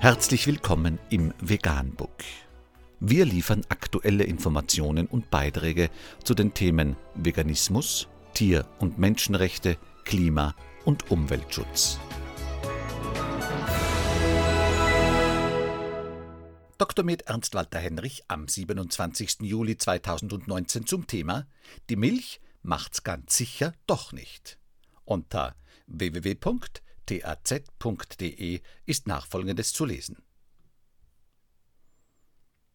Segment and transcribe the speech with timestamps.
[0.00, 2.22] Herzlich willkommen im Veganbook.
[3.00, 5.90] Wir liefern aktuelle Informationen und Beiträge
[6.22, 10.54] zu den Themen Veganismus, Tier- und Menschenrechte, Klima-
[10.84, 11.98] und Umweltschutz.
[16.78, 17.04] Dr.
[17.04, 19.38] Med Ernst Walter Henrich am 27.
[19.40, 21.48] Juli 2019 zum Thema
[21.90, 24.60] Die Milch macht's ganz sicher doch nicht.
[25.04, 25.56] Unter
[27.08, 30.16] www.taz.de ist nachfolgendes zu lesen.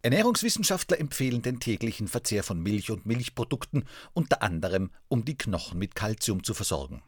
[0.01, 5.95] Ernährungswissenschaftler empfehlen den täglichen Verzehr von Milch und Milchprodukten unter anderem, um die Knochen mit
[5.95, 7.01] Kalzium zu versorgen.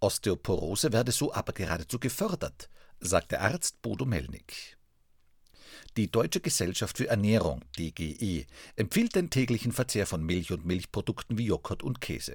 [0.00, 4.76] Osteoporose werde so aber geradezu gefördert, sagt der Arzt Bodo Melnik.
[5.96, 11.46] Die Deutsche Gesellschaft für Ernährung, DGE, empfiehlt den täglichen Verzehr von Milch und Milchprodukten wie
[11.46, 12.34] Joghurt und Käse.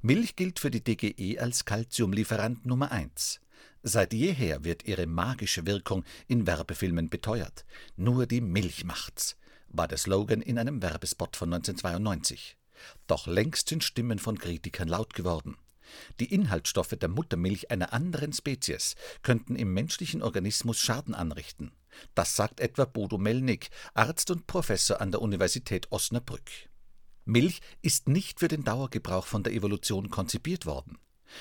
[0.00, 3.40] Milch gilt für die DGE als Calciumlieferant Nummer 1.
[3.86, 7.66] Seit jeher wird ihre magische Wirkung in Werbefilmen beteuert.
[7.96, 9.36] Nur die Milch macht's,
[9.68, 12.56] war der Slogan in einem Werbespot von 1992.
[13.06, 15.58] Doch längst sind Stimmen von Kritikern laut geworden.
[16.18, 21.70] Die Inhaltsstoffe der Muttermilch einer anderen Spezies könnten im menschlichen Organismus Schaden anrichten.
[22.14, 26.50] Das sagt etwa Bodo Melnik, Arzt und Professor an der Universität Osnabrück.
[27.26, 30.96] Milch ist nicht für den Dauergebrauch von der Evolution konzipiert worden.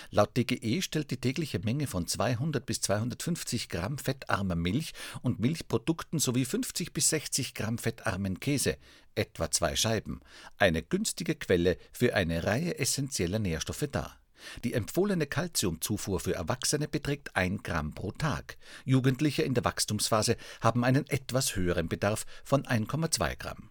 [0.10, 6.20] Laut DGE stellt die tägliche Menge von 200 bis 250 Gramm fettarmer Milch und Milchprodukten
[6.20, 8.78] sowie 50 bis 60 Gramm fettarmen Käse,
[9.16, 10.22] etwa zwei Scheiben,
[10.58, 14.20] eine günstige Quelle für eine Reihe essentieller Nährstoffe dar.
[14.64, 18.58] Die empfohlene Kalziumzufuhr für Erwachsene beträgt 1 Gramm pro Tag.
[18.84, 23.70] Jugendliche in der Wachstumsphase haben einen etwas höheren Bedarf von 1,2 Gramm.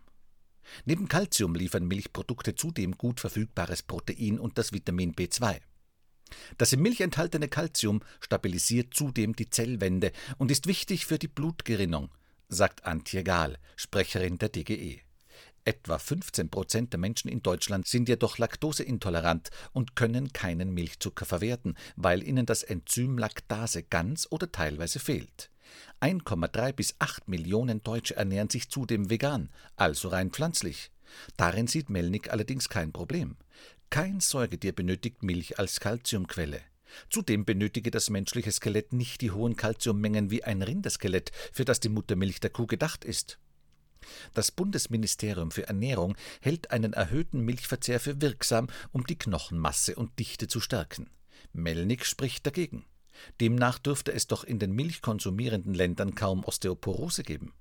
[0.85, 5.61] Neben Kalzium liefern Milchprodukte zudem gut verfügbares Protein und das Vitamin B2.
[6.59, 12.11] Das in Milch enthaltene Kalzium stabilisiert zudem die Zellwände und ist wichtig für die Blutgerinnung,
[12.49, 15.01] sagt Antje Gahl, Sprecherin der DGE.
[15.65, 21.77] Etwa 15 Prozent der Menschen in Deutschland sind jedoch laktoseintolerant und können keinen Milchzucker verwerten,
[21.95, 25.51] weil ihnen das Enzym Laktase ganz oder teilweise fehlt.
[26.01, 30.91] 1,3 bis 8 Millionen Deutsche ernähren sich zudem vegan, also rein pflanzlich.
[31.37, 33.37] Darin sieht Melnik allerdings kein Problem.
[33.91, 36.61] Kein Säugetier benötigt Milch als Kalziumquelle.
[37.11, 41.89] Zudem benötige das menschliche Skelett nicht die hohen Kalziummengen wie ein Rinderskelett, für das die
[41.89, 43.39] Muttermilch der Kuh gedacht ist.
[44.35, 50.49] Das Bundesministerium für Ernährung hält einen erhöhten Milchverzehr für wirksam, um die Knochenmasse und Dichte
[50.49, 51.11] zu stärken.
[51.53, 52.85] Melnik spricht dagegen.
[53.41, 57.53] Demnach dürfte es doch in den milchkonsumierenden Ländern kaum Osteoporose geben.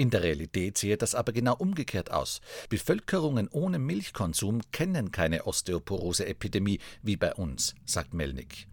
[0.00, 2.40] In der Realität sehe das aber genau umgekehrt aus.
[2.70, 8.66] Bevölkerungen ohne Milchkonsum kennen keine Osteoporose-Epidemie wie bei uns, sagt Melnik.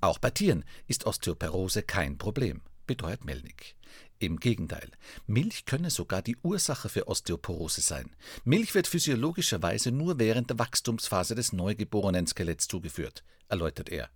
[0.00, 3.76] Auch bei Tieren ist Osteoporose kein Problem, beteuert Melnik.
[4.18, 4.90] Im Gegenteil,
[5.28, 8.10] Milch könne sogar die Ursache für Osteoporose sein.
[8.42, 14.10] Milch wird physiologischerweise nur während der Wachstumsphase des neugeborenen Skeletts zugeführt, erläutert er.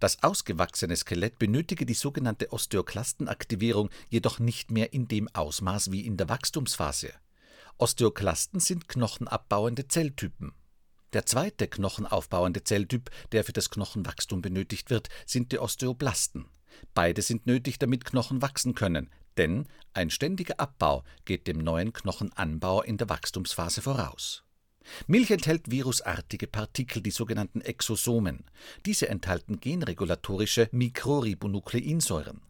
[0.00, 6.16] Das ausgewachsene Skelett benötige die sogenannte Osteoklastenaktivierung jedoch nicht mehr in dem Ausmaß wie in
[6.16, 7.12] der Wachstumsphase.
[7.78, 10.54] Osteoklasten sind knochenabbauende Zelltypen.
[11.12, 16.46] Der zweite knochenaufbauende Zelltyp, der für das Knochenwachstum benötigt wird, sind die Osteoblasten.
[16.94, 22.82] Beide sind nötig, damit Knochen wachsen können, denn ein ständiger Abbau geht dem neuen Knochenanbau
[22.82, 24.45] in der Wachstumsphase voraus.
[25.06, 28.44] Milch enthält virusartige Partikel, die sogenannten Exosomen.
[28.84, 32.40] Diese enthalten genregulatorische Mikroribonukleinsäuren.